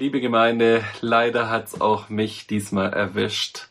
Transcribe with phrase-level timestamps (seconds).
[0.00, 3.68] Liebe Gemeinde, leider hat es auch mich diesmal erwischt.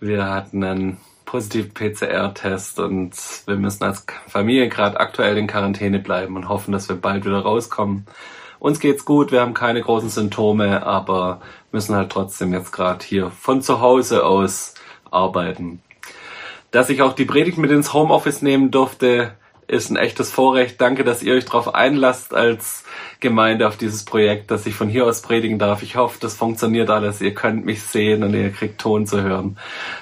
[0.00, 3.12] Wir hatten einen positiven PCR-Test und
[3.46, 7.38] wir müssen als Familie gerade aktuell in Quarantäne bleiben und hoffen, dass wir bald wieder
[7.38, 8.04] rauskommen.
[8.58, 11.40] Uns geht's gut, wir haben keine großen Symptome, aber
[11.70, 14.74] müssen halt trotzdem jetzt gerade hier von zu Hause aus
[15.12, 15.82] arbeiten.
[16.72, 19.36] Dass ich auch die Predigt mit ins Homeoffice nehmen durfte,
[19.70, 20.80] ist ein echtes Vorrecht.
[20.80, 22.84] Danke, dass ihr euch darauf einlasst als
[23.20, 25.82] Gemeinde auf dieses Projekt, dass ich von hier aus predigen darf.
[25.82, 27.20] Ich hoffe, das funktioniert alles.
[27.20, 29.58] Ihr könnt mich sehen und ihr kriegt Ton zu hören.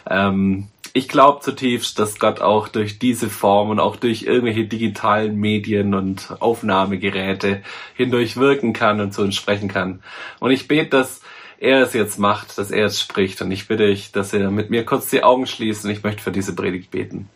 [0.08, 5.36] Ähm, ich glaube zutiefst, dass Gott auch durch diese Form und auch durch irgendwelche digitalen
[5.36, 7.62] Medien und Aufnahmegeräte
[7.94, 10.02] hindurch wirken kann und zu uns sprechen kann.
[10.40, 11.20] Und ich bete, dass
[11.58, 13.42] er es jetzt macht, dass er es spricht.
[13.42, 16.22] Und ich bitte euch, dass ihr mit mir kurz die Augen schließt und ich möchte
[16.22, 17.28] für diese Predigt beten.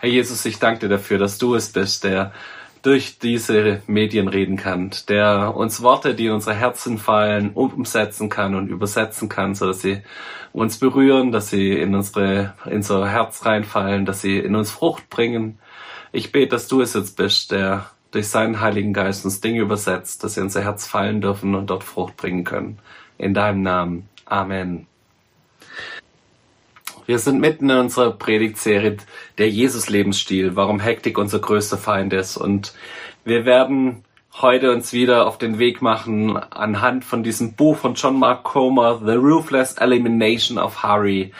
[0.00, 2.32] Herr Jesus, ich danke dir dafür, dass du es bist, der
[2.82, 8.54] durch diese Medien reden kann, der uns Worte, die in unsere Herzen fallen, umsetzen kann
[8.54, 10.02] und übersetzen kann, so dass sie
[10.52, 15.10] uns berühren, dass sie in unsere, in unser Herz reinfallen, dass sie in uns Frucht
[15.10, 15.58] bringen.
[16.12, 20.22] Ich bete, dass du es jetzt bist, der durch seinen Heiligen Geist uns Dinge übersetzt,
[20.22, 22.78] dass sie in unser Herz fallen dürfen und dort Frucht bringen können.
[23.18, 24.08] In deinem Namen.
[24.26, 24.86] Amen.
[27.08, 28.98] Wir sind mitten in unserer Predigtserie
[29.38, 32.36] der Jesus-Lebensstil, warum Hektik unser größter Feind ist.
[32.36, 32.74] Und
[33.24, 34.04] wir werden
[34.42, 39.00] heute uns wieder auf den Weg machen anhand von diesem Buch von John Mark Comer,
[39.02, 41.32] The Ruthless Elimination of Hurry,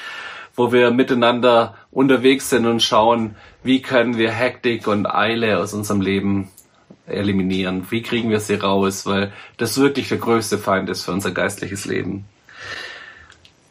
[0.56, 6.00] wo wir miteinander unterwegs sind und schauen, wie können wir Hektik und Eile aus unserem
[6.00, 6.48] Leben
[7.04, 7.86] eliminieren?
[7.90, 9.04] Wie kriegen wir sie raus?
[9.04, 12.24] Weil das wirklich der größte Feind ist für unser geistliches Leben.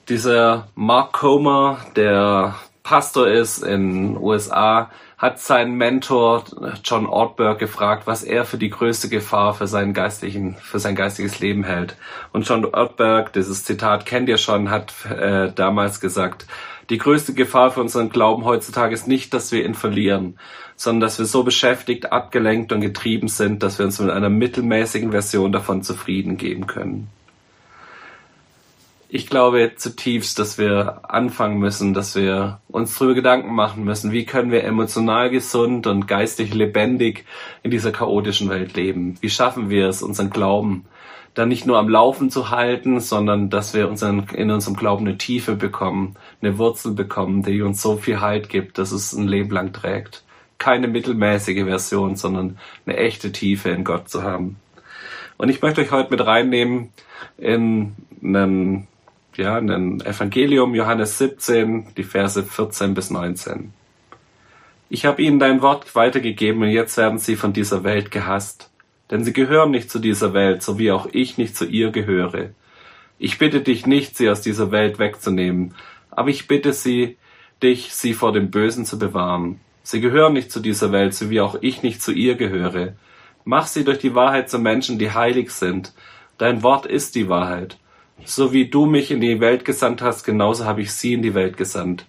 [0.10, 6.46] Dieser Mark Comer, der Pastor ist in den USA, hat seinen Mentor
[6.82, 11.42] John Ortberg gefragt, was er für die größte Gefahr für seinen geistlichen, für sein geistiges
[11.42, 11.98] Leben hält.
[12.32, 16.46] Und John Ortberg, dieses Zitat kennt ihr schon, hat äh, damals gesagt,
[16.90, 20.40] die größte Gefahr für unseren Glauben heutzutage ist nicht, dass wir ihn verlieren,
[20.78, 25.12] sondern dass wir so beschäftigt, abgelenkt und getrieben sind, dass wir uns mit einer mittelmäßigen
[25.12, 27.10] Version davon zufrieden geben können
[29.10, 34.26] ich glaube zutiefst, dass wir anfangen müssen, dass wir uns darüber Gedanken machen müssen, wie
[34.26, 37.26] können wir emotional gesund und geistig lebendig
[37.64, 39.18] in dieser chaotischen Welt leben?
[39.22, 40.86] Wie schaffen wir es, unseren Glauben
[41.38, 45.20] dann nicht nur am Laufen zu halten, sondern dass wir unseren, in unserem Glauben eine
[45.20, 49.52] Tiefe bekommen, eine Wurzel bekommen, die uns so viel Halt gibt, dass es ein Leben
[49.52, 50.24] lang trägt.
[50.58, 52.58] Keine mittelmäßige Version, sondern
[52.88, 54.56] eine echte Tiefe in Gott zu haben.
[55.38, 56.90] Und ich möchte euch heute mit reinnehmen
[57.38, 58.88] in einen
[59.38, 63.74] ja, in den Evangelium Johannes 17, die Verse 14 bis 19.
[64.90, 68.70] Ich habe ihnen dein Wort weitergegeben und jetzt werden sie von dieser Welt gehasst.
[69.12, 72.50] Denn sie gehören nicht zu dieser Welt, so wie auch ich nicht zu ihr gehöre.
[73.20, 75.74] Ich bitte dich nicht, sie aus dieser Welt wegzunehmen,
[76.12, 77.18] aber ich bitte sie,
[77.64, 79.60] dich, sie vor dem Bösen zu bewahren.
[79.84, 82.94] Sie gehören nicht zu dieser Welt, so wie auch ich nicht zu ihr gehöre.
[83.46, 85.94] Mach sie durch die Wahrheit zu Menschen, die heilig sind.
[86.38, 87.78] Dein Wort ist die Wahrheit.
[88.26, 91.34] So wie du mich in die Welt gesandt hast, genauso habe ich sie in die
[91.34, 92.06] Welt gesandt.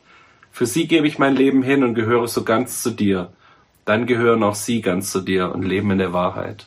[0.51, 3.33] Für sie gebe ich mein Leben hin und gehöre so ganz zu dir.
[3.85, 6.67] Dann gehören auch sie ganz zu dir und leben in der Wahrheit.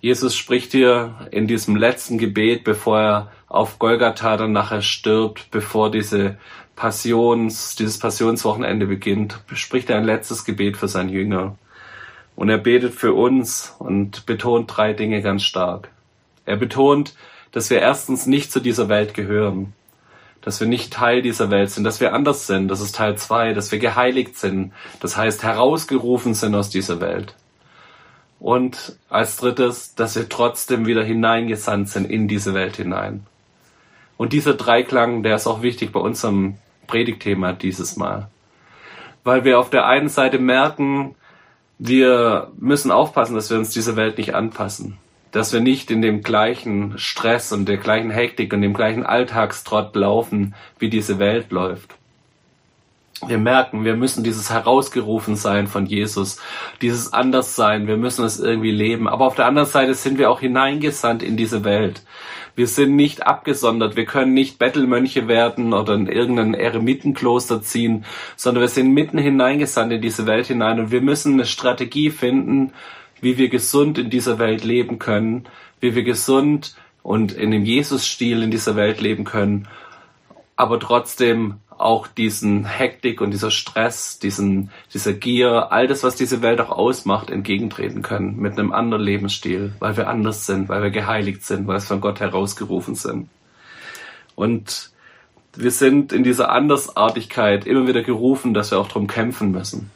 [0.00, 5.90] Jesus spricht hier in diesem letzten Gebet, bevor er auf Golgatha dann nachher stirbt, bevor
[5.90, 6.36] diese
[6.76, 11.56] Passions, dieses Passionswochenende beginnt, spricht er ein letztes Gebet für seinen Jünger.
[12.36, 15.88] Und er betet für uns und betont drei Dinge ganz stark.
[16.46, 17.14] Er betont,
[17.52, 19.72] dass wir erstens nicht zu dieser Welt gehören,
[20.40, 23.54] dass wir nicht Teil dieser Welt sind, dass wir anders sind, das ist Teil zwei,
[23.54, 27.34] dass wir geheiligt sind, das heißt herausgerufen sind aus dieser Welt.
[28.40, 33.24] Und als drittes, dass wir trotzdem wieder hineingesandt sind in diese Welt hinein.
[34.18, 38.28] Und dieser Dreiklang, der ist auch wichtig bei unserem Predigtthema dieses Mal.
[39.22, 41.14] Weil wir auf der einen Seite merken,
[41.78, 44.98] wir müssen aufpassen, dass wir uns dieser Welt nicht anpassen
[45.34, 49.96] dass wir nicht in dem gleichen Stress und der gleichen Hektik und dem gleichen Alltagstrott
[49.96, 51.96] laufen, wie diese Welt läuft.
[53.26, 56.38] Wir merken, wir müssen dieses herausgerufen sein von Jesus,
[56.82, 59.08] dieses Anderssein, wir müssen es irgendwie leben.
[59.08, 62.02] Aber auf der anderen Seite sind wir auch hineingesandt in diese Welt.
[62.54, 68.04] Wir sind nicht abgesondert, wir können nicht Bettelmönche werden oder in irgendein Eremitenkloster ziehen,
[68.36, 72.72] sondern wir sind mitten hineingesandt in diese Welt hinein und wir müssen eine Strategie finden,
[73.24, 75.46] wie wir gesund in dieser Welt leben können,
[75.80, 79.66] wie wir gesund und in dem Jesus-Stil in dieser Welt leben können,
[80.56, 86.42] aber trotzdem auch diesen Hektik und dieser Stress, diesen, dieser Gier, all das, was diese
[86.42, 90.90] Welt auch ausmacht, entgegentreten können mit einem anderen Lebensstil, weil wir anders sind, weil wir
[90.90, 93.28] geheiligt sind, weil wir von Gott herausgerufen sind.
[94.36, 94.90] Und
[95.56, 99.90] wir sind in dieser Andersartigkeit immer wieder gerufen, dass wir auch drum kämpfen müssen.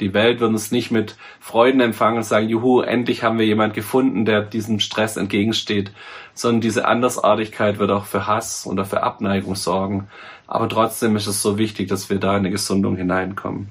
[0.00, 3.74] Die Welt wird uns nicht mit Freuden empfangen und sagen, juhu, endlich haben wir jemand
[3.74, 5.92] gefunden, der diesem Stress entgegensteht,
[6.34, 10.08] sondern diese Andersartigkeit wird auch für Hass oder für Abneigung sorgen.
[10.46, 13.68] Aber trotzdem ist es so wichtig, dass wir da in eine Gesundung hineinkommen.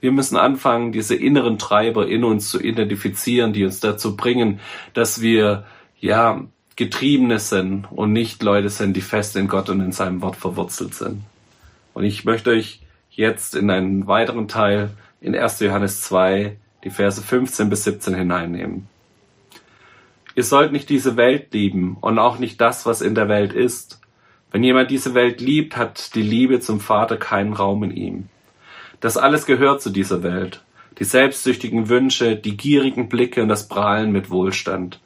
[0.00, 4.58] Wir müssen anfangen, diese inneren Treiber in uns zu identifizieren, die uns dazu bringen,
[4.94, 5.64] dass wir,
[6.00, 6.42] ja,
[6.74, 10.94] Getriebene sind und nicht Leute sind, die fest in Gott und in seinem Wort verwurzelt
[10.94, 11.22] sind.
[11.94, 12.80] Und ich möchte euch
[13.10, 14.90] jetzt in einen weiteren Teil
[15.22, 15.60] in 1.
[15.60, 18.88] Johannes 2 die Verse 15 bis 17 hineinnehmen.
[20.34, 24.00] Ihr sollt nicht diese Welt lieben und auch nicht das, was in der Welt ist.
[24.50, 28.28] Wenn jemand diese Welt liebt, hat die Liebe zum Vater keinen Raum in ihm.
[29.00, 30.62] Das alles gehört zu dieser Welt.
[30.98, 35.00] Die selbstsüchtigen Wünsche, die gierigen Blicke und das Prahlen mit Wohlstand.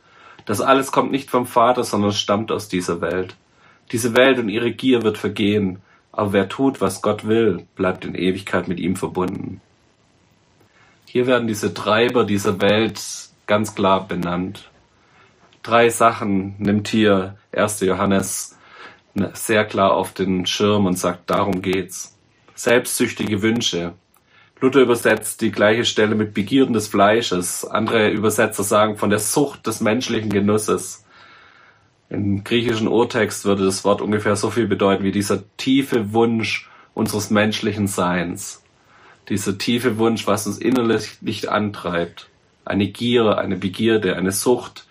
[0.47, 3.37] Das alles kommt nicht vom Vater, sondern stammt aus dieser Welt.
[3.93, 5.79] Diese Welt und ihre Gier wird vergehen,
[6.11, 9.61] aber wer tut, was Gott will, bleibt in Ewigkeit mit ihm verbunden.
[11.17, 13.01] Hier werden diese Treiber dieser Welt
[13.47, 14.69] ganz klar benannt.
[15.63, 17.81] Drei Sachen nimmt hier 1.
[17.81, 18.59] Johannes
[19.33, 22.19] sehr klar auf den Schirm und sagt, darum geht's.
[22.55, 23.95] Selbstsüchtige Wünsche.
[24.61, 27.65] Luther übersetzt die gleiche Stelle mit Begierden des Fleisches.
[27.65, 31.07] Andere Übersetzer sagen von der Sucht des menschlichen Genusses.
[32.11, 37.31] Im griechischen Urtext würde das Wort ungefähr so viel bedeuten wie dieser tiefe Wunsch unseres
[37.31, 38.63] menschlichen Seins
[39.29, 42.29] dieser tiefe Wunsch, was uns innerlich nicht antreibt.
[42.65, 44.87] Eine Gier, eine Begierde, eine Sucht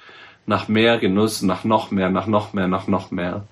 [0.45, 3.45] nach mehr Genuss, nach noch mehr, nach noch mehr, nach noch mehr.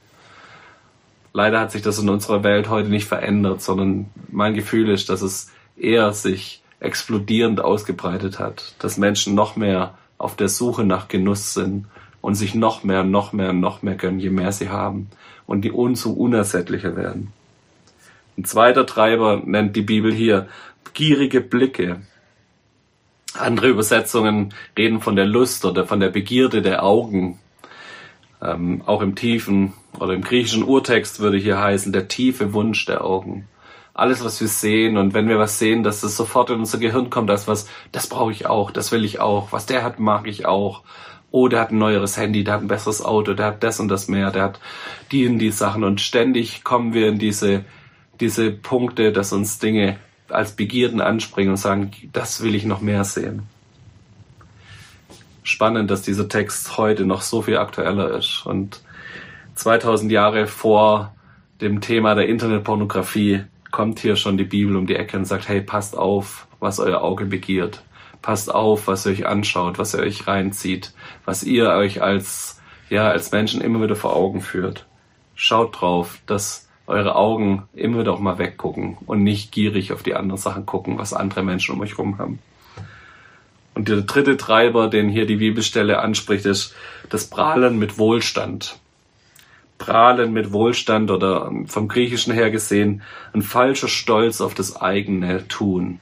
[1.33, 5.21] Leider hat sich das in unserer Welt heute nicht verändert, sondern mein Gefühl ist, dass
[5.21, 11.53] es eher sich explodierend ausgebreitet hat, dass Menschen noch mehr auf der Suche nach Genuss
[11.53, 11.85] sind
[12.21, 15.09] und sich noch mehr, noch mehr, noch mehr gönnen, je mehr sie haben
[15.47, 17.33] und die umso unersättlicher werden.
[18.37, 20.47] Ein zweiter Treiber nennt die Bibel hier
[20.93, 22.01] gierige Blicke.
[23.33, 27.39] Andere Übersetzungen reden von der Lust oder von der Begierde der Augen.
[28.41, 33.03] Ähm, auch im tiefen oder im griechischen Urtext würde hier heißen, der tiefe Wunsch der
[33.03, 33.47] Augen.
[33.93, 37.09] Alles, was wir sehen und wenn wir was sehen, dass es sofort in unser Gehirn
[37.09, 40.27] kommt, als was, das brauche ich auch, das will ich auch, was der hat, mag
[40.27, 40.81] ich auch.
[41.31, 43.87] Oh, der hat ein neueres Handy, der hat ein besseres Auto, der hat das und
[43.87, 44.59] das mehr, der hat
[45.11, 47.65] die und die Sachen und ständig kommen wir in diese,
[48.19, 49.97] diese Punkte, dass uns Dinge
[50.33, 53.43] als Begierden anspringen und sagen, das will ich noch mehr sehen.
[55.43, 58.81] Spannend, dass dieser Text heute noch so viel aktueller ist und
[59.55, 61.13] 2000 Jahre vor
[61.61, 65.61] dem Thema der Internetpornografie kommt hier schon die Bibel um die Ecke und sagt, hey,
[65.61, 67.83] passt auf, was euer Auge begiert.
[68.21, 70.93] Passt auf, was ihr euch anschaut, was ihr euch reinzieht,
[71.25, 74.85] was ihr euch als, ja, als Menschen immer wieder vor Augen führt.
[75.35, 80.41] Schaut drauf, dass eure Augen immer auch mal weggucken und nicht gierig auf die anderen
[80.41, 82.39] Sachen gucken, was andere Menschen um euch rum haben.
[83.73, 86.75] Und der dritte Treiber, den hier die Bibelstelle anspricht, ist
[87.09, 88.77] das Prahlen mit Wohlstand.
[89.79, 93.01] Prahlen mit Wohlstand oder vom Griechischen her gesehen
[93.33, 95.99] ein falscher Stolz auf das eigene Tun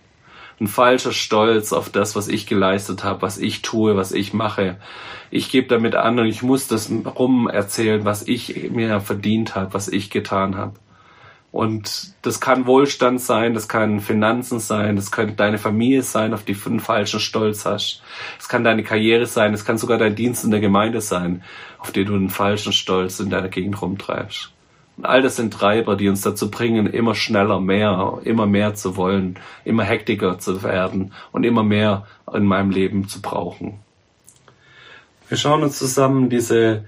[0.61, 4.77] ein falscher Stolz auf das, was ich geleistet habe, was ich tue, was ich mache.
[5.31, 9.73] Ich gebe damit an und ich muss das rum erzählen, was ich mir verdient habe,
[9.73, 10.73] was ich getan habe.
[11.51, 16.43] Und das kann Wohlstand sein, das kann Finanzen sein, das könnte deine Familie sein, auf
[16.43, 18.01] die du einen falschen Stolz hast.
[18.39, 21.43] Es kann deine Karriere sein, es kann sogar dein Dienst in der Gemeinde sein,
[21.77, 24.51] auf die du einen falschen Stolz in deiner Gegend rumtreibst.
[25.01, 28.97] Und all das sind Treiber, die uns dazu bringen, immer schneller mehr, immer mehr zu
[28.97, 33.79] wollen, immer hektiker zu werden und immer mehr in meinem Leben zu brauchen.
[35.27, 36.85] Wir schauen uns zusammen diese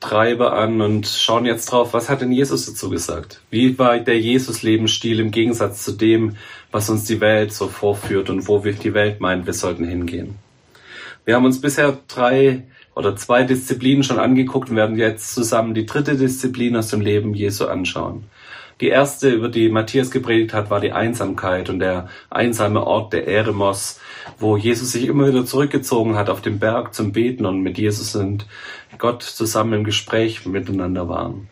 [0.00, 3.40] Treiber an und schauen jetzt drauf, was hat denn Jesus dazu gesagt?
[3.50, 6.34] Wie war der Jesus-Lebensstil im Gegensatz zu dem,
[6.72, 10.34] was uns die Welt so vorführt und wo wir die Welt meinen, wir sollten hingehen?
[11.24, 12.64] Wir haben uns bisher drei
[12.94, 17.34] oder zwei Disziplinen schon angeguckt und werden jetzt zusammen die dritte Disziplin aus dem Leben
[17.34, 18.24] Jesu anschauen.
[18.80, 23.28] Die erste, über die Matthias gepredigt hat, war die Einsamkeit und der einsame Ort der
[23.28, 24.00] Eremos,
[24.38, 28.16] wo Jesus sich immer wieder zurückgezogen hat auf den Berg zum Beten und mit Jesus
[28.16, 28.46] und
[28.98, 31.48] Gott zusammen im Gespräch miteinander waren.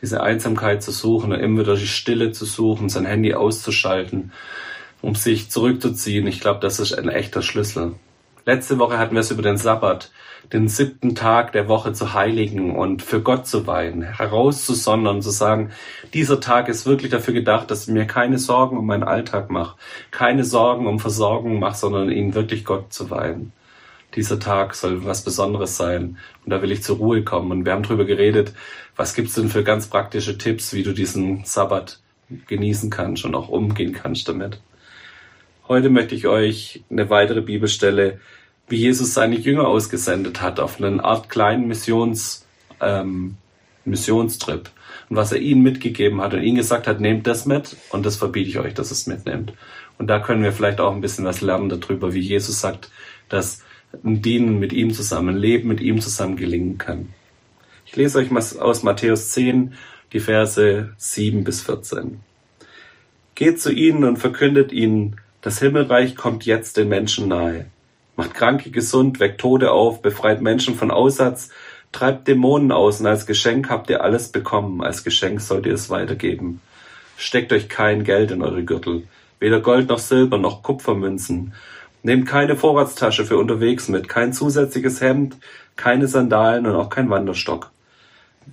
[0.00, 4.32] Diese Einsamkeit zu suchen und immer wieder die Stille zu suchen, sein Handy auszuschalten,
[5.02, 7.94] um sich zurückzuziehen, ich glaube, das ist ein echter Schlüssel.
[8.44, 10.10] Letzte Woche hatten wir es über den Sabbat,
[10.52, 15.70] den siebten Tag der Woche zu heiligen und für Gott zu weihen, herauszusondern, zu sagen,
[16.14, 19.76] dieser Tag ist wirklich dafür gedacht, dass ich mir keine Sorgen um meinen Alltag mache,
[20.10, 23.52] keine Sorgen um Versorgung mache, sondern ihn wirklich Gott zu weihen.
[24.16, 27.52] Dieser Tag soll was Besonderes sein und da will ich zur Ruhe kommen.
[27.52, 28.54] Und wir haben darüber geredet,
[28.96, 32.00] was gibt's denn für ganz praktische Tipps, wie du diesen Sabbat
[32.48, 34.60] genießen kannst und auch umgehen kannst damit.
[35.70, 38.18] Heute möchte ich euch eine weitere Bibelstelle
[38.66, 42.44] wie Jesus seine Jünger ausgesendet hat auf einen Art kleinen Missions,
[42.80, 43.36] ähm,
[43.84, 44.68] Missionstrip.
[45.08, 48.16] Und was er ihnen mitgegeben hat und ihnen gesagt hat, nehmt das mit und das
[48.16, 49.52] verbiete ich euch, dass es mitnehmt.
[49.96, 52.90] Und da können wir vielleicht auch ein bisschen was lernen darüber, wie Jesus sagt,
[53.28, 53.62] dass
[54.04, 57.10] ein Dienen mit ihm zusammen, ein Leben mit ihm zusammen gelingen kann.
[57.86, 59.74] Ich lese euch mal aus Matthäus 10,
[60.12, 62.18] die Verse 7 bis 14.
[63.36, 67.66] Geht zu ihnen und verkündet ihnen, das Himmelreich kommt jetzt den Menschen nahe
[68.20, 71.48] macht Kranke gesund, weckt Tode auf, befreit Menschen von Aussatz,
[71.90, 75.88] treibt Dämonen aus und als Geschenk habt ihr alles bekommen, als Geschenk sollt ihr es
[75.88, 76.60] weitergeben.
[77.16, 79.04] Steckt euch kein Geld in eure Gürtel,
[79.38, 81.54] weder Gold noch Silber noch Kupfermünzen.
[82.02, 85.38] Nehmt keine Vorratstasche für unterwegs mit, kein zusätzliches Hemd,
[85.76, 87.70] keine Sandalen und auch kein Wanderstock.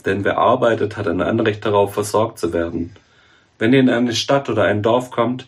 [0.05, 2.95] Denn wer arbeitet, hat ein Anrecht darauf, versorgt zu werden.
[3.59, 5.45] Wenn ihr in eine Stadt oder ein Dorf kommt,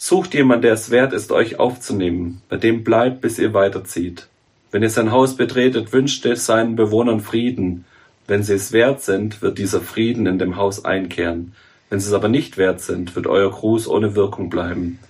[0.00, 4.28] Sucht jemand, der es wert ist, euch aufzunehmen, bei dem bleibt, bis ihr weiterzieht.
[4.70, 7.84] Wenn ihr sein Haus betretet, wünscht es seinen Bewohnern Frieden.
[8.28, 11.52] Wenn sie es wert sind, wird dieser Frieden in dem Haus einkehren.
[11.90, 15.00] Wenn sie es aber nicht wert sind, wird euer Gruß ohne Wirkung bleiben.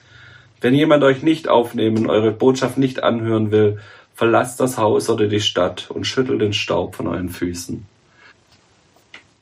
[0.63, 3.79] Wenn jemand euch nicht aufnehmen, eure Botschaft nicht anhören will,
[4.15, 7.85] verlasst das Haus oder die Stadt und schüttelt den Staub von euren Füßen.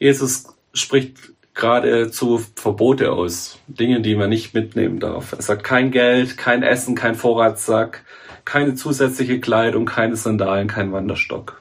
[0.01, 3.59] Jesus spricht geradezu Verbote aus.
[3.67, 5.33] Dinge, die man nicht mitnehmen darf.
[5.33, 8.05] Er sagt kein Geld, kein Essen, kein Vorratssack,
[8.45, 11.61] keine zusätzliche Kleidung, keine Sandalen, kein Wanderstock.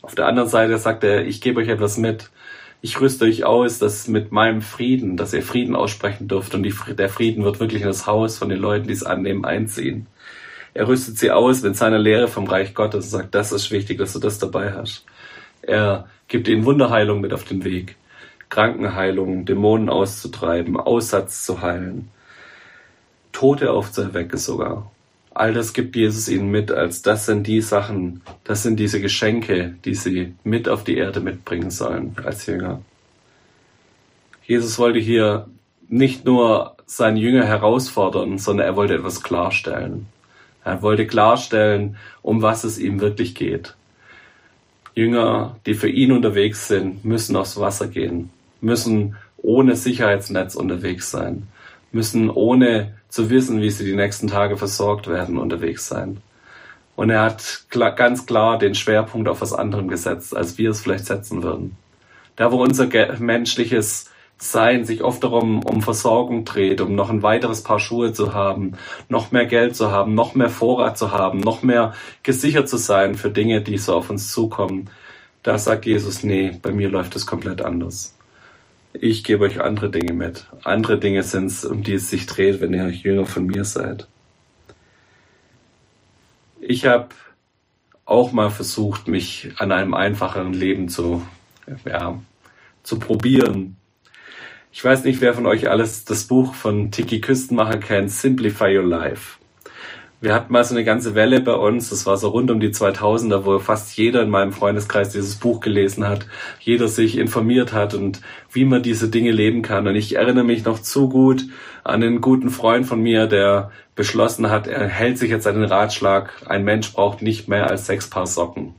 [0.00, 2.30] Auf der anderen Seite sagt er, ich gebe euch etwas mit.
[2.82, 6.72] Ich rüste euch aus, dass mit meinem Frieden, dass ihr Frieden aussprechen dürft und die,
[6.96, 10.06] der Frieden wird wirklich in das Haus von den Leuten, die es annehmen, einziehen.
[10.72, 13.98] Er rüstet sie aus mit seiner Lehre vom Reich Gottes und sagt, das ist wichtig,
[13.98, 15.04] dass du das dabei hast.
[15.62, 17.96] Er gibt ihnen Wunderheilung mit auf den Weg.
[18.50, 22.10] Krankenheilung, Dämonen auszutreiben, Aussatz zu heilen,
[23.32, 24.90] Tote aufzuerwecken sogar.
[25.32, 29.76] All das gibt Jesus ihnen mit, als das sind die Sachen, das sind diese Geschenke,
[29.84, 32.82] die sie mit auf die Erde mitbringen sollen als Jünger.
[34.44, 35.46] Jesus wollte hier
[35.88, 40.06] nicht nur seine Jünger herausfordern, sondern er wollte etwas klarstellen.
[40.64, 43.76] Er wollte klarstellen, um was es ihm wirklich geht.
[44.96, 48.30] Jünger, die für ihn unterwegs sind, müssen aufs Wasser gehen
[48.60, 51.48] müssen ohne Sicherheitsnetz unterwegs sein,
[51.92, 56.18] müssen ohne zu wissen, wie sie die nächsten Tage versorgt werden, unterwegs sein.
[56.96, 60.80] Und er hat klar, ganz klar den Schwerpunkt auf was anderem gesetzt, als wir es
[60.80, 61.76] vielleicht setzen würden.
[62.36, 62.88] Da, wo unser
[63.18, 64.10] menschliches
[64.42, 68.72] Sein sich oft darum um Versorgung dreht, um noch ein weiteres Paar Schuhe zu haben,
[69.08, 73.14] noch mehr Geld zu haben, noch mehr Vorrat zu haben, noch mehr gesichert zu sein
[73.16, 74.88] für Dinge, die so auf uns zukommen,
[75.42, 78.14] da sagt Jesus, nee, bei mir läuft es komplett anders.
[78.92, 80.46] Ich gebe euch andere Dinge mit.
[80.64, 84.08] Andere Dinge sind es, um die es sich dreht, wenn ihr Jünger von mir seid.
[86.60, 87.08] Ich habe
[88.04, 91.26] auch mal versucht, mich an einem einfacheren Leben zu,
[91.84, 92.20] ja,
[92.82, 93.76] zu probieren.
[94.72, 98.86] Ich weiß nicht, wer von euch alles das Buch von Tiki Küstenmacher kennt, Simplify Your
[98.86, 99.39] Life.
[100.22, 102.68] Wir hatten mal so eine ganze Welle bei uns, das war so rund um die
[102.68, 106.26] 2000er, wo fast jeder in meinem Freundeskreis dieses Buch gelesen hat,
[106.60, 108.20] jeder sich informiert hat und
[108.52, 109.88] wie man diese Dinge leben kann.
[109.88, 111.46] Und ich erinnere mich noch zu gut
[111.84, 115.64] an einen guten Freund von mir, der beschlossen hat, er hält sich jetzt an den
[115.64, 118.74] Ratschlag, ein Mensch braucht nicht mehr als sechs Paar Socken.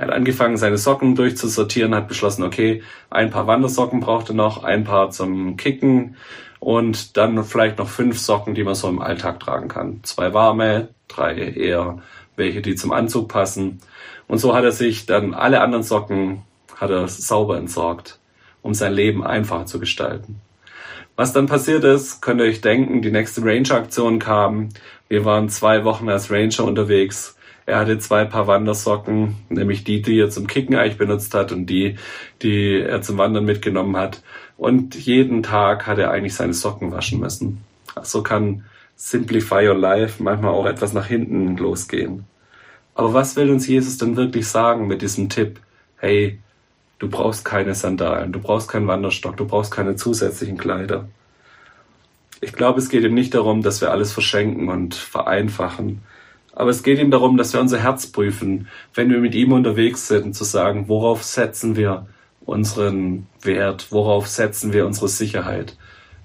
[0.00, 4.64] Er hat angefangen, seine Socken durchzusortieren, hat beschlossen, okay, ein paar Wandersocken braucht er noch,
[4.64, 6.16] ein paar zum Kicken,
[6.58, 10.00] und dann vielleicht noch fünf Socken, die man so im Alltag tragen kann.
[10.02, 11.98] Zwei warme, drei eher
[12.34, 13.80] welche, die zum Anzug passen.
[14.26, 16.44] Und so hat er sich dann alle anderen Socken
[16.76, 18.18] hat er sauber entsorgt,
[18.62, 20.40] um sein Leben einfacher zu gestalten.
[21.14, 24.70] Was dann passiert ist, könnt ihr euch denken, die nächste Ranger-Aktion kam.
[25.10, 27.36] Wir waren zwei Wochen als Ranger unterwegs.
[27.66, 31.66] Er hatte zwei Paar Wandersocken, nämlich die, die er zum Kicken eigentlich benutzt hat und
[31.66, 31.96] die,
[32.42, 34.22] die er zum Wandern mitgenommen hat.
[34.56, 37.64] Und jeden Tag hat er eigentlich seine Socken waschen müssen.
[38.02, 38.64] So kann
[38.96, 42.24] Simplify Your Life manchmal auch etwas nach hinten losgehen.
[42.94, 45.60] Aber was will uns Jesus denn wirklich sagen mit diesem Tipp?
[45.96, 46.38] Hey,
[46.98, 51.08] du brauchst keine Sandalen, du brauchst keinen Wanderstock, du brauchst keine zusätzlichen Kleider.
[52.42, 56.02] Ich glaube, es geht ihm nicht darum, dass wir alles verschenken und vereinfachen,
[56.52, 60.08] Aber es geht ihm darum, dass wir unser Herz prüfen, wenn wir mit ihm unterwegs
[60.08, 62.06] sind, zu sagen, worauf setzen wir
[62.44, 65.76] unseren Wert, worauf setzen wir unsere Sicherheit?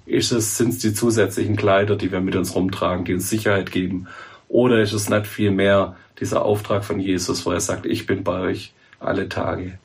[0.04, 3.70] Ist es, sind es die zusätzlichen Kleider, die wir mit uns rumtragen, die uns Sicherheit
[3.70, 4.08] geben?
[4.48, 8.24] Oder ist es nicht viel mehr dieser Auftrag von Jesus, wo er sagt, ich bin
[8.24, 9.78] bei euch alle Tage?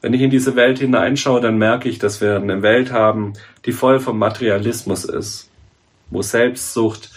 [0.00, 3.34] Wenn ich in diese Welt hineinschaue, dann merke ich, dass wir eine Welt haben,
[3.66, 5.50] die voll vom Materialismus ist,
[6.08, 7.10] wo Selbstsucht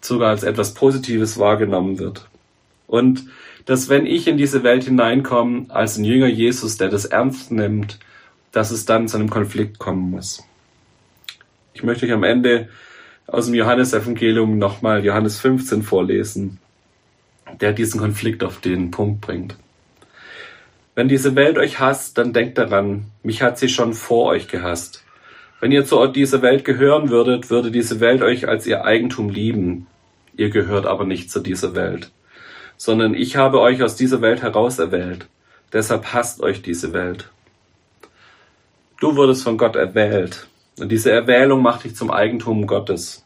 [0.00, 2.28] sogar als etwas Positives wahrgenommen wird.
[2.86, 3.26] Und
[3.66, 7.98] dass wenn ich in diese Welt hineinkomme als ein Jünger Jesus, der das ernst nimmt,
[8.52, 10.42] dass es dann zu einem Konflikt kommen muss.
[11.72, 12.68] Ich möchte euch am Ende
[13.26, 16.58] aus dem Johannesevangelium nochmal Johannes 15 vorlesen,
[17.60, 19.56] der diesen Konflikt auf den Punkt bringt.
[20.94, 25.04] Wenn diese Welt euch hasst, dann denkt daran, mich hat sie schon vor euch gehasst.
[25.60, 29.86] Wenn ihr zu dieser Welt gehören würdet, würde diese Welt euch als ihr Eigentum lieben.
[30.40, 32.10] Ihr gehört aber nicht zu dieser Welt,
[32.78, 35.26] sondern ich habe euch aus dieser Welt heraus erwählt.
[35.70, 37.28] Deshalb hasst euch diese Welt.
[39.00, 40.46] Du wurdest von Gott erwählt,
[40.78, 43.22] und diese Erwählung macht dich zum Eigentum Gottes.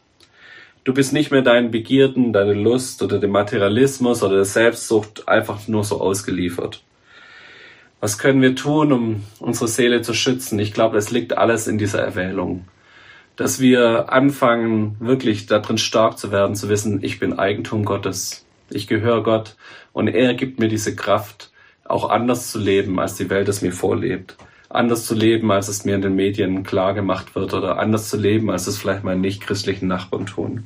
[0.83, 5.69] Du bist nicht mehr deinen Begierden, deine Lust oder dem Materialismus oder der Selbstsucht einfach
[5.69, 6.83] nur so ausgeliefert.
[8.01, 10.59] Was können wir tun, um unsere Seele zu schützen?
[10.59, 12.67] Ich glaube, es liegt alles in dieser Erwählung.
[13.35, 18.45] Dass wir anfangen, wirklich darin stark zu werden, zu wissen, ich bin Eigentum Gottes.
[18.69, 19.55] Ich gehöre Gott
[19.93, 21.51] und er gibt mir diese Kraft,
[21.83, 24.37] auch anders zu leben, als die Welt es mir vorlebt
[24.75, 28.17] anders zu leben, als es mir in den Medien klar gemacht wird oder anders zu
[28.17, 30.65] leben, als es vielleicht meine nicht-christlichen Nachbarn tun.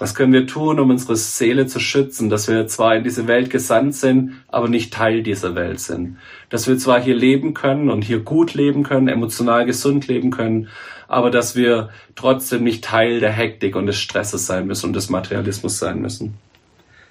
[0.00, 3.48] Was können wir tun, um unsere Seele zu schützen, dass wir zwar in diese Welt
[3.48, 6.16] gesandt sind, aber nicht Teil dieser Welt sind?
[6.50, 10.68] Dass wir zwar hier leben können und hier gut leben können, emotional gesund leben können,
[11.08, 15.10] aber dass wir trotzdem nicht Teil der Hektik und des Stresses sein müssen und des
[15.10, 16.34] Materialismus sein müssen.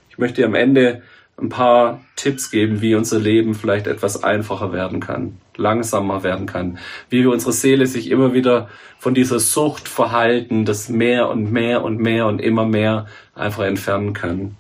[0.10, 1.02] Ich möchte am Ende
[1.38, 6.78] ein paar Tipps geben, wie unser Leben vielleicht etwas einfacher werden kann, langsamer werden kann,
[7.10, 8.70] wie wir unsere Seele sich immer wieder
[9.00, 14.14] von dieser Sucht verhalten, das mehr und mehr und mehr und immer mehr einfach entfernen
[14.14, 14.56] kann.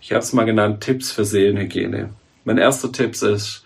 [0.00, 2.10] Ich habe es mal genannt, Tipps für Seelenhygiene.
[2.44, 3.64] Mein erster Tipp ist,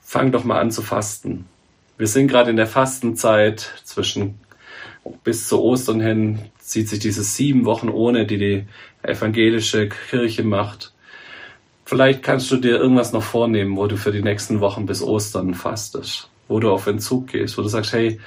[0.00, 1.46] fang doch mal an zu fasten.
[1.96, 4.40] Wir sind gerade in der Fastenzeit zwischen
[5.22, 8.66] bis zu Ostern hin zieht sich diese sieben Wochen ohne, die die
[9.02, 10.92] evangelische Kirche macht.
[11.84, 15.54] Vielleicht kannst du dir irgendwas noch vornehmen, wo du für die nächsten Wochen bis Ostern
[15.54, 18.18] fastest, wo du auf Entzug gehst, wo du sagst, hey,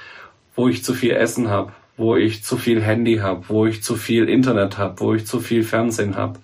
[0.54, 3.96] wo ich zu viel Essen habe, wo ich zu viel Handy habe, wo ich zu
[3.96, 6.38] viel Internet habe, wo ich zu viel Fernsehen habe,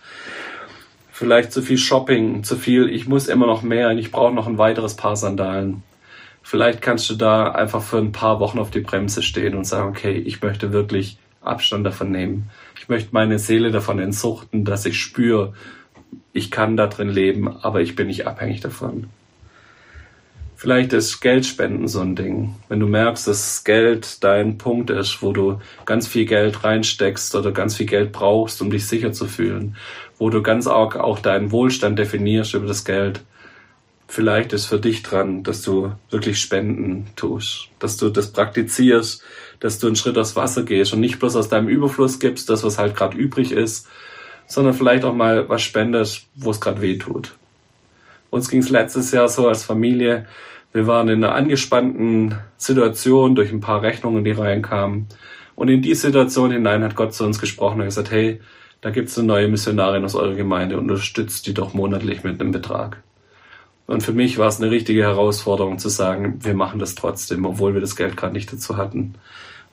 [1.13, 4.59] vielleicht zu viel Shopping, zu viel, ich muss immer noch mehr ich brauche noch ein
[4.59, 5.85] weiteres Paar Sandalen.
[6.47, 9.89] Vielleicht kannst du da einfach für ein paar Wochen auf die Bremse stehen und sagen,
[9.89, 12.51] okay, ich möchte wirklich Abstand davon nehmen.
[12.79, 15.55] Ich möchte meine Seele davon entsuchten, dass ich spüre,
[16.35, 19.07] ich kann da drin leben, aber ich bin nicht abhängig davon.
[20.55, 22.55] Vielleicht ist Geldspenden so ein Ding.
[22.69, 27.53] Wenn du merkst, dass Geld dein Punkt ist, wo du ganz viel Geld reinsteckst oder
[27.53, 29.77] ganz viel Geld brauchst, um dich sicher zu fühlen,
[30.19, 33.23] wo du ganz arg auch deinen Wohlstand definierst über das Geld,
[34.15, 39.23] vielleicht ist für dich dran, dass du wirklich Spenden tust, dass du das praktizierst,
[39.61, 42.63] dass du einen Schritt aufs Wasser gehst und nicht bloß aus deinem Überfluss gibst, das,
[42.63, 43.89] was halt gerade übrig ist,
[44.47, 47.33] sondern vielleicht auch mal was spendest, wo es gerade weh tut.
[48.31, 50.27] Uns ging es letztes Jahr so als Familie,
[50.73, 55.07] wir waren in einer angespannten Situation durch ein paar Rechnungen, die reinkamen.
[55.55, 58.41] Und in die Situation hinein hat Gott zu uns gesprochen und gesagt, hey,
[58.81, 62.51] da gibt es eine neue Missionarin aus eurer Gemeinde, unterstützt die doch monatlich mit einem
[62.51, 63.03] Betrag.
[63.87, 67.75] Und für mich war es eine richtige Herausforderung zu sagen, wir machen das trotzdem, obwohl
[67.75, 69.15] wir das Geld gerade nicht dazu hatten.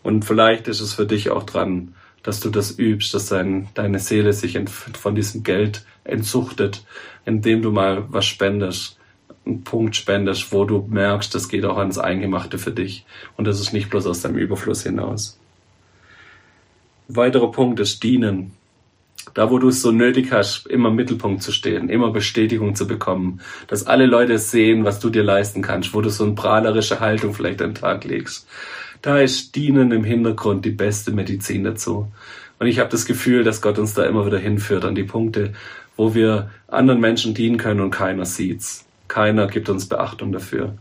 [0.03, 3.99] Und vielleicht ist es für dich auch dran, dass du das übst, dass dein, deine
[3.99, 6.85] Seele sich von diesem Geld entzuchtet,
[7.25, 8.97] indem du mal was spendest,
[9.45, 13.05] einen Punkt spendest, wo du merkst, das geht auch ans Eingemachte für dich.
[13.37, 15.39] Und das ist nicht bloß aus deinem Überfluss hinaus.
[17.07, 18.53] Weiterer Punkt ist Dienen
[19.33, 22.87] da wo du es so nötig hast, immer im Mittelpunkt zu stehen, immer Bestätigung zu
[22.87, 26.99] bekommen, dass alle Leute sehen, was du dir leisten kannst, wo du so eine prahlerische
[26.99, 28.47] Haltung vielleicht an den Tag legst.
[29.01, 32.11] Da ist Dienen im Hintergrund die beste Medizin dazu.
[32.59, 35.53] Und ich habe das Gefühl, dass Gott uns da immer wieder hinführt an die Punkte,
[35.97, 38.85] wo wir anderen Menschen dienen können und keiner sieht's.
[39.07, 40.75] Keiner gibt uns Beachtung dafür.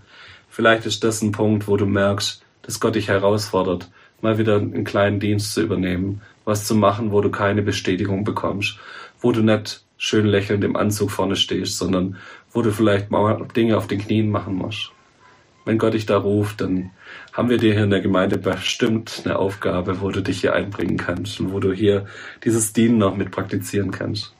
[0.50, 4.84] Vielleicht ist das ein Punkt, wo du merkst, dass Gott dich herausfordert, mal wieder einen
[4.84, 8.78] kleinen Dienst zu übernehmen, was zu machen, wo du keine Bestätigung bekommst,
[9.20, 12.16] wo du nicht schön lächelnd im Anzug vorne stehst, sondern
[12.52, 14.92] wo du vielleicht mal Dinge auf den Knien machen musst.
[15.64, 16.90] wenn Gott dich da ruft, dann
[17.32, 20.96] haben wir dir hier in der Gemeinde bestimmt eine Aufgabe, wo du dich hier einbringen
[20.96, 22.06] kannst und wo du hier
[22.44, 24.32] dieses Dienen noch mit praktizieren kannst.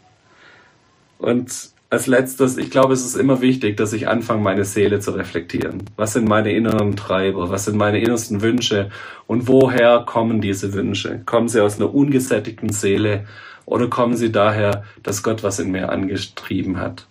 [1.18, 5.11] Und als letztes, ich glaube, es ist immer wichtig, dass ich anfange, meine Seele zu
[5.11, 5.83] reflektieren.
[5.96, 7.50] Was sind meine inneren Treiber?
[7.50, 8.90] Was sind meine innersten Wünsche?
[9.26, 11.20] Und woher kommen diese Wünsche?
[11.26, 13.26] Kommen sie aus einer ungesättigten Seele
[13.66, 17.07] oder kommen sie daher, dass Gott was in mir angetrieben hat?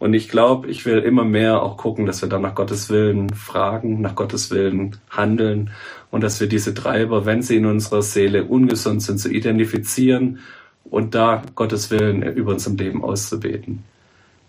[0.00, 3.30] Und ich glaube, ich will immer mehr auch gucken, dass wir dann nach Gottes Willen
[3.30, 5.70] fragen, nach Gottes Willen handeln
[6.10, 10.40] und dass wir diese Treiber, wenn sie in unserer Seele ungesund sind, zu identifizieren
[10.84, 13.84] und da Gottes Willen über unserem Leben auszubeten.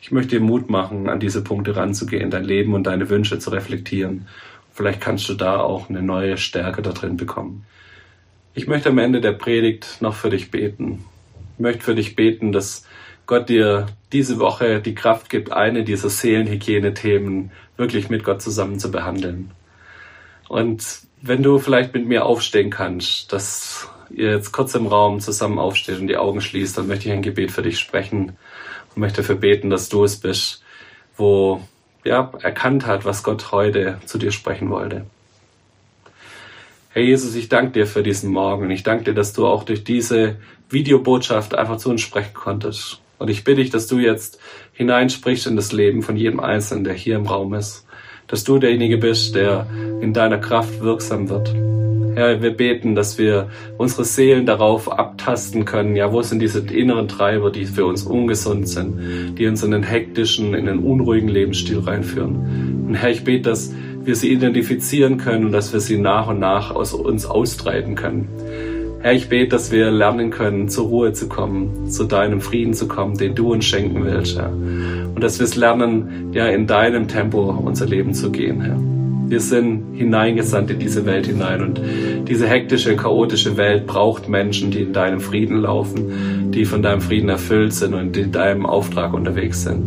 [0.08, 3.50] Ich möchte dir Mut machen, an diese Punkte ranzugehen, dein Leben und deine Wünsche zu
[3.50, 4.26] reflektieren.
[4.74, 7.66] Vielleicht kannst du da auch eine neue Stärke da drin bekommen.
[8.54, 11.04] Ich möchte am Ende der Predigt noch für dich beten.
[11.56, 12.88] Ich möchte für dich beten, dass
[13.26, 18.90] Gott dir diese Woche die Kraft gibt, eine dieser Seelenhygiene-Themen wirklich mit Gott zusammen zu
[18.90, 19.52] behandeln.
[20.48, 25.60] Und wenn du vielleicht mit mir aufstehen kannst, dass ihr jetzt kurz im Raum zusammen
[25.60, 28.38] aufsteht und die Augen schließt, dann möchte ich ein Gebet für dich sprechen
[28.98, 30.64] und möchte dafür beten, dass du es bist,
[31.16, 31.62] wo
[32.04, 35.06] ja, erkannt hat, was Gott heute zu dir sprechen wollte.
[36.90, 38.72] Herr Jesus, ich danke dir für diesen Morgen.
[38.72, 40.38] Ich danke dir, dass du auch durch diese
[40.72, 43.00] Videobotschaft einfach zu uns sprechen konntest.
[43.20, 44.40] Und ich bitte dich, dass du jetzt
[44.74, 47.86] hineinsprichst in das Leben von jedem Einzelnen, der hier im Raum ist.
[48.26, 49.68] Dass du derjenige bist, der
[50.02, 51.54] in deiner Kraft wirksam wird.
[52.18, 55.96] Herr, wir beten, dass wir unsere Seelen darauf abtasten können.
[55.96, 59.84] Ja, wo sind diese inneren Treiber, die für uns ungesund sind, die uns in den
[59.84, 62.86] hektischen, in den unruhigen Lebensstil reinführen.
[62.88, 66.40] Und Herr, ich bete, dass wir sie identifizieren können und dass wir sie nach und
[66.40, 68.28] nach aus uns austreiben können.
[69.02, 72.88] Herr, ich bete, dass wir lernen können, zur Ruhe zu kommen, zu deinem Frieden zu
[72.88, 74.52] kommen, den du uns schenken willst, Herr.
[74.52, 78.97] Und dass wir es lernen, ja, in deinem Tempo unser Leben zu gehen, Herr.
[79.28, 81.82] Wir sind hineingesandt in diese Welt hinein und
[82.30, 87.28] diese hektische, chaotische Welt braucht Menschen, die in deinem Frieden laufen, die von deinem Frieden
[87.28, 89.84] erfüllt sind und in deinem Auftrag unterwegs sind.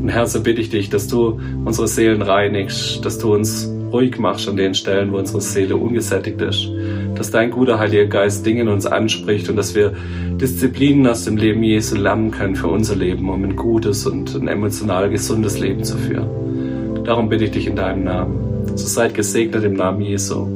[0.00, 4.18] Und Herr, so bitte ich dich, dass du unsere Seelen reinigst, dass du uns ruhig
[4.18, 6.68] machst an den Stellen, wo unsere Seele ungesättigt ist.
[7.16, 9.92] Dass dein guter Heiliger Geist Dinge in uns anspricht und dass wir
[10.40, 14.48] Disziplinen aus dem Leben Jesu lernen können für unser Leben, um ein gutes und ein
[14.48, 17.04] emotional gesundes Leben zu führen.
[17.04, 18.53] Darum bitte ich dich in deinem Namen.
[18.74, 20.46] So seid gesegnet im Namen Jesu.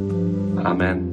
[0.62, 1.08] Amen.